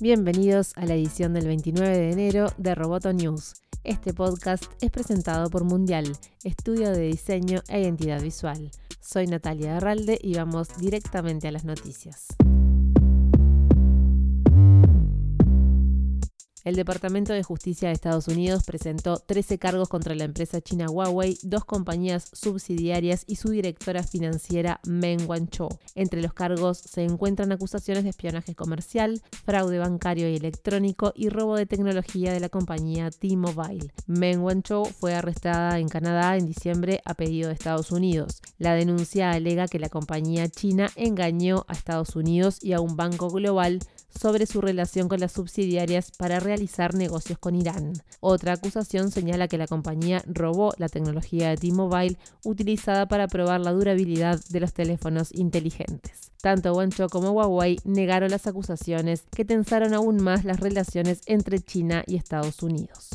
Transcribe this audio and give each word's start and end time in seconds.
Bienvenidos 0.00 0.74
a 0.76 0.86
la 0.86 0.94
edición 0.94 1.34
del 1.34 1.48
29 1.48 1.88
de 1.98 2.12
enero 2.12 2.46
de 2.56 2.76
Roboto 2.76 3.12
News. 3.12 3.54
Este 3.82 4.14
podcast 4.14 4.62
es 4.80 4.92
presentado 4.92 5.50
por 5.50 5.64
Mundial, 5.64 6.16
estudio 6.44 6.92
de 6.92 7.00
diseño 7.00 7.62
e 7.68 7.80
identidad 7.80 8.22
visual. 8.22 8.70
Soy 9.00 9.26
Natalia 9.26 9.76
Herralde 9.76 10.16
y 10.22 10.36
vamos 10.36 10.68
directamente 10.78 11.48
a 11.48 11.50
las 11.50 11.64
noticias. 11.64 12.28
El 16.68 16.76
Departamento 16.76 17.32
de 17.32 17.42
Justicia 17.42 17.88
de 17.88 17.94
Estados 17.94 18.28
Unidos 18.28 18.62
presentó 18.62 19.16
13 19.16 19.58
cargos 19.58 19.88
contra 19.88 20.14
la 20.14 20.24
empresa 20.24 20.60
china 20.60 20.90
Huawei, 20.90 21.38
dos 21.42 21.64
compañías 21.64 22.28
subsidiarias 22.34 23.24
y 23.26 23.36
su 23.36 23.48
directora 23.48 24.02
financiera 24.02 24.78
Meng 24.86 25.26
Wanzhou. 25.26 25.70
Entre 25.94 26.20
los 26.20 26.34
cargos 26.34 26.76
se 26.76 27.04
encuentran 27.04 27.52
acusaciones 27.52 28.04
de 28.04 28.10
espionaje 28.10 28.54
comercial, 28.54 29.22
fraude 29.46 29.78
bancario 29.78 30.28
y 30.28 30.36
electrónico 30.36 31.14
y 31.16 31.30
robo 31.30 31.56
de 31.56 31.64
tecnología 31.64 32.34
de 32.34 32.40
la 32.40 32.50
compañía 32.50 33.10
T-Mobile. 33.10 33.90
Meng 34.06 34.40
Wanzhou 34.40 34.84
fue 34.84 35.14
arrestada 35.14 35.78
en 35.78 35.88
Canadá 35.88 36.36
en 36.36 36.44
diciembre 36.44 37.00
a 37.06 37.14
pedido 37.14 37.48
de 37.48 37.54
Estados 37.54 37.92
Unidos. 37.92 38.42
La 38.58 38.74
denuncia 38.74 39.30
alega 39.30 39.68
que 39.68 39.78
la 39.78 39.88
compañía 39.88 40.50
china 40.50 40.90
engañó 40.96 41.64
a 41.66 41.72
Estados 41.72 42.14
Unidos 42.14 42.58
y 42.62 42.74
a 42.74 42.80
un 42.80 42.94
banco 42.94 43.30
global 43.30 43.80
sobre 44.10 44.46
su 44.46 44.60
relación 44.60 45.08
con 45.08 45.20
las 45.20 45.32
subsidiarias 45.32 46.10
para 46.10 46.40
realizar 46.40 46.57
negocios 46.94 47.38
con 47.38 47.54
Irán. 47.54 47.92
Otra 48.20 48.54
acusación 48.54 49.10
señala 49.10 49.48
que 49.48 49.58
la 49.58 49.66
compañía 49.66 50.22
robó 50.26 50.72
la 50.78 50.88
tecnología 50.88 51.50
de 51.50 51.56
T-Mobile 51.56 52.16
utilizada 52.44 53.06
para 53.06 53.28
probar 53.28 53.60
la 53.60 53.72
durabilidad 53.72 54.40
de 54.50 54.60
los 54.60 54.72
teléfonos 54.72 55.32
inteligentes. 55.32 56.32
Tanto 56.40 56.72
Wancho 56.72 57.08
como 57.08 57.30
Huawei 57.30 57.78
negaron 57.84 58.30
las 58.30 58.46
acusaciones 58.46 59.24
que 59.34 59.44
tensaron 59.44 59.94
aún 59.94 60.22
más 60.22 60.44
las 60.44 60.60
relaciones 60.60 61.20
entre 61.26 61.60
China 61.60 62.02
y 62.06 62.16
Estados 62.16 62.62
Unidos. 62.62 63.10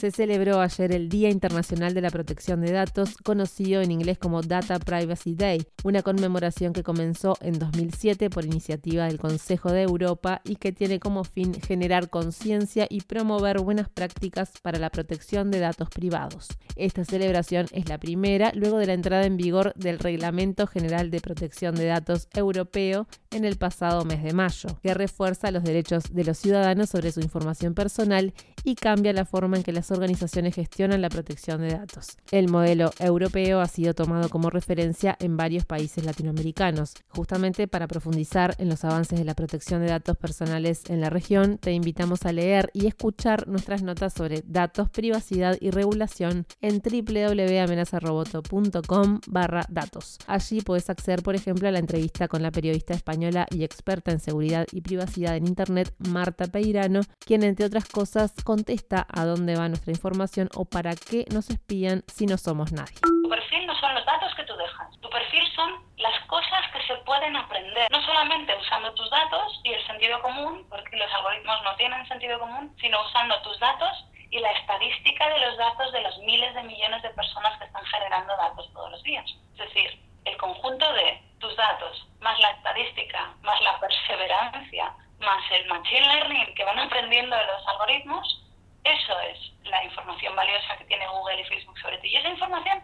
Se 0.00 0.10
celebró 0.10 0.62
ayer 0.62 0.92
el 0.92 1.10
Día 1.10 1.28
Internacional 1.28 1.92
de 1.92 2.00
la 2.00 2.08
Protección 2.08 2.62
de 2.62 2.72
Datos, 2.72 3.18
conocido 3.22 3.82
en 3.82 3.90
inglés 3.90 4.16
como 4.16 4.40
Data 4.40 4.78
Privacy 4.78 5.34
Day, 5.34 5.66
una 5.84 6.00
conmemoración 6.00 6.72
que 6.72 6.82
comenzó 6.82 7.36
en 7.42 7.58
2007 7.58 8.30
por 8.30 8.46
iniciativa 8.46 9.04
del 9.04 9.18
Consejo 9.18 9.70
de 9.70 9.82
Europa 9.82 10.40
y 10.42 10.56
que 10.56 10.72
tiene 10.72 11.00
como 11.00 11.22
fin 11.22 11.52
generar 11.52 12.08
conciencia 12.08 12.86
y 12.88 13.02
promover 13.02 13.60
buenas 13.60 13.90
prácticas 13.90 14.52
para 14.62 14.78
la 14.78 14.88
protección 14.88 15.50
de 15.50 15.58
datos 15.58 15.90
privados. 15.90 16.48
Esta 16.76 17.04
celebración 17.04 17.66
es 17.72 17.86
la 17.90 17.98
primera 17.98 18.52
luego 18.54 18.78
de 18.78 18.86
la 18.86 18.94
entrada 18.94 19.26
en 19.26 19.36
vigor 19.36 19.74
del 19.76 19.98
Reglamento 19.98 20.66
General 20.66 21.10
de 21.10 21.20
Protección 21.20 21.74
de 21.74 21.84
Datos 21.84 22.26
Europeo 22.32 23.06
en 23.32 23.44
el 23.44 23.58
pasado 23.58 24.06
mes 24.06 24.22
de 24.22 24.32
mayo, 24.32 24.80
que 24.82 24.94
refuerza 24.94 25.50
los 25.50 25.62
derechos 25.62 26.04
de 26.10 26.24
los 26.24 26.38
ciudadanos 26.38 26.88
sobre 26.88 27.12
su 27.12 27.20
información 27.20 27.74
personal 27.74 28.32
y 28.64 28.74
cambia 28.74 29.12
la 29.12 29.24
forma 29.24 29.56
en 29.56 29.62
que 29.62 29.72
las 29.72 29.90
organizaciones 29.90 30.54
gestionan 30.54 31.02
la 31.02 31.08
protección 31.08 31.60
de 31.60 31.70
datos. 31.70 32.16
El 32.30 32.48
modelo 32.48 32.90
europeo 32.98 33.60
ha 33.60 33.66
sido 33.66 33.94
tomado 33.94 34.28
como 34.28 34.50
referencia 34.50 35.16
en 35.20 35.36
varios 35.36 35.64
países 35.64 36.04
latinoamericanos. 36.04 36.94
Justamente 37.08 37.68
para 37.68 37.88
profundizar 37.88 38.54
en 38.58 38.68
los 38.68 38.84
avances 38.84 39.18
de 39.18 39.24
la 39.24 39.34
protección 39.34 39.82
de 39.82 39.88
datos 39.88 40.16
personales 40.16 40.82
en 40.88 41.00
la 41.00 41.10
región, 41.10 41.58
te 41.58 41.72
invitamos 41.72 42.24
a 42.26 42.32
leer 42.32 42.70
y 42.72 42.86
escuchar 42.86 43.48
nuestras 43.48 43.82
notas 43.82 44.14
sobre 44.14 44.42
datos, 44.46 44.88
privacidad 44.90 45.56
y 45.60 45.70
regulación 45.70 46.46
en 46.60 46.80
www.amenazaroboto.com 46.80 49.20
barra 49.26 49.66
datos. 49.68 50.18
Allí 50.26 50.60
puedes 50.60 50.90
acceder, 50.90 51.22
por 51.22 51.34
ejemplo, 51.34 51.68
a 51.68 51.72
la 51.72 51.78
entrevista 51.78 52.28
con 52.28 52.42
la 52.42 52.50
periodista 52.50 52.94
española 52.94 53.46
y 53.50 53.64
experta 53.64 54.12
en 54.12 54.20
seguridad 54.20 54.66
y 54.72 54.80
privacidad 54.80 55.36
en 55.36 55.46
Internet, 55.46 55.94
Marta 55.98 56.46
Peirano, 56.46 57.00
quien, 57.18 57.42
entre 57.42 57.66
otras 57.66 57.86
cosas, 57.86 58.32
contesta 58.50 59.06
a 59.06 59.22
dónde 59.30 59.54
va 59.54 59.68
nuestra 59.68 59.92
información 59.92 60.50
o 60.58 60.64
para 60.64 60.98
qué 60.98 61.22
nos 61.30 61.50
espían 61.50 62.02
si 62.10 62.26
no 62.26 62.36
somos 62.36 62.72
nadie. 62.72 62.98
Tu 62.98 63.28
perfil 63.30 63.64
no 63.64 63.78
son 63.78 63.94
los 63.94 64.04
datos 64.04 64.34
que 64.34 64.42
tú 64.42 64.56
dejas. 64.56 64.90
Tu 65.00 65.08
perfil 65.08 65.44
son 65.54 65.70
las 65.98 66.18
cosas 66.26 66.62
que 66.72 66.82
se 66.82 66.96
pueden 67.06 67.36
aprender. 67.36 67.86
No 67.92 68.02
solamente 68.02 68.50
usando 68.58 68.92
tus 68.94 69.08
datos 69.08 69.60
y 69.62 69.70
el 69.70 69.86
sentido 69.86 70.20
común, 70.20 70.66
porque 70.68 70.96
los 70.96 71.06
algoritmos 71.14 71.62
no 71.62 71.76
tienen 71.76 72.04
sentido 72.08 72.40
común, 72.40 72.74
sino 72.80 72.98
usando 73.06 73.40
tus 73.42 73.56
datos 73.60 74.04
y 74.30 74.40
la 74.40 74.50
estadística 74.50 75.28
de 75.28 75.46
los 75.46 75.56
datos 75.56 75.92
de 75.92 76.00
los 76.00 76.18
miles 76.18 76.52
de 76.52 76.64
millones 76.64 77.02
de 77.04 77.10
personas 77.10 77.56
que 77.56 77.66
están 77.66 77.84
generando 77.84 78.36
datos 78.36 78.68
todos 78.72 78.90
los 78.90 79.02
días. 79.04 79.30
Es 79.52 79.58
decir, 79.58 80.02
el 80.24 80.36
conjunto 80.38 80.92
de 80.94 81.22
tus 81.38 81.54
datos, 81.54 82.04
más 82.18 82.36
la 82.40 82.50
estadística, 82.50 83.32
más 83.42 83.60
la 83.60 83.78
perseverancia, 83.78 84.92
más 85.30 85.50
el 85.52 85.66
machine 85.68 86.06
learning 86.08 86.54
que 86.56 86.64
van 86.64 86.78
aprendiendo 86.80 87.36
de 87.36 87.46
los 87.46 87.68
algoritmos, 87.68 88.42
eso 88.82 89.20
es 89.20 89.38
la 89.64 89.84
información 89.84 90.34
valiosa 90.34 90.76
que 90.78 90.84
tiene 90.86 91.06
Google 91.06 91.40
y 91.40 91.44
Facebook 91.44 91.78
sobre 91.78 91.98
ti. 91.98 92.08
Y 92.08 92.16
esa 92.16 92.30
información 92.30 92.82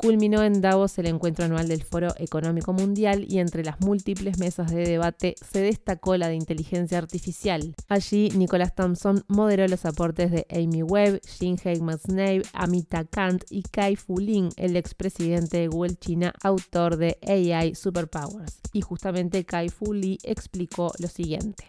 Culminó 0.00 0.42
en 0.42 0.62
Davos 0.62 0.96
el 0.96 1.08
encuentro 1.08 1.44
anual 1.44 1.68
del 1.68 1.82
Foro 1.82 2.14
Económico 2.16 2.72
Mundial 2.72 3.26
y 3.28 3.38
entre 3.38 3.62
las 3.62 3.80
múltiples 3.80 4.38
mesas 4.38 4.72
de 4.72 4.86
debate 4.86 5.34
se 5.52 5.60
destacó 5.60 6.16
la 6.16 6.28
de 6.28 6.36
inteligencia 6.36 6.96
artificial. 6.96 7.74
Allí, 7.86 8.30
Nicholas 8.34 8.74
Thompson 8.74 9.24
moderó 9.28 9.68
los 9.68 9.84
aportes 9.84 10.30
de 10.30 10.46
Amy 10.50 10.82
Webb, 10.82 11.20
Xinhei 11.26 11.82
Masnave, 11.82 12.44
Amita 12.54 13.04
Kant 13.04 13.44
y 13.50 13.60
Kai 13.60 13.96
Fu 13.96 14.18
Lin, 14.18 14.48
el 14.56 14.76
expresidente 14.76 15.58
de 15.58 15.68
Google 15.68 15.96
China, 15.96 16.32
autor 16.42 16.96
de 16.96 17.18
AI 17.26 17.74
Superpowers. 17.74 18.58
Y 18.72 18.80
justamente 18.80 19.44
Kai 19.44 19.68
Fu 19.68 19.92
Li 19.92 20.16
explicó 20.22 20.92
lo 20.98 21.08
siguiente. 21.08 21.64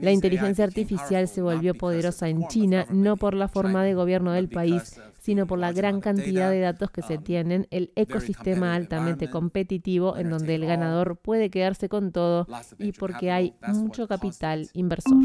La 0.00 0.10
inteligencia 0.10 0.64
artificial 0.64 1.28
se 1.28 1.42
volvió 1.42 1.74
poderosa 1.74 2.28
en 2.28 2.46
China 2.48 2.86
no 2.90 3.16
por 3.16 3.34
la 3.34 3.48
forma 3.48 3.84
de 3.84 3.94
gobierno 3.94 4.32
del 4.32 4.48
país, 4.48 5.00
sino 5.20 5.46
por 5.46 5.58
la 5.58 5.72
gran 5.72 6.00
cantidad 6.00 6.50
de 6.50 6.60
datos 6.60 6.90
que 6.90 7.02
se 7.02 7.18
tienen, 7.18 7.68
el 7.70 7.92
ecosistema 7.94 8.74
altamente 8.74 9.30
competitivo 9.30 10.16
en 10.16 10.30
donde 10.30 10.56
el 10.56 10.66
ganador 10.66 11.16
puede 11.16 11.50
quedarse 11.50 11.88
con 11.88 12.12
todo 12.12 12.46
y 12.78 12.92
porque 12.92 13.30
hay 13.30 13.54
mucho 13.68 14.08
capital 14.08 14.68
inversor. 14.72 15.18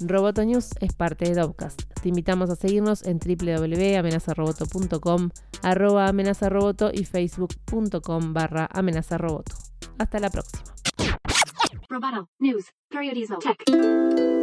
Roboto 0.00 0.44
News 0.44 0.70
es 0.80 0.92
parte 0.92 1.26
de 1.26 1.34
Dovcast. 1.34 1.82
Te 2.02 2.10
invitamos 2.10 2.50
a 2.50 2.56
seguirnos 2.56 3.02
en 3.04 3.18
www.amenazaroboto.com, 3.18 5.30
arroba 5.62 6.08
amenazaroboto 6.08 6.90
y 6.92 7.04
facebook.com 7.04 8.34
barra 8.34 8.68
amenazaroboto. 8.70 9.54
Hasta 9.98 10.18
la 10.18 10.30
próxima. 10.30 10.64
Roboto 11.88 12.28
Periodizo. 12.88 13.38
Tech. 13.38 14.35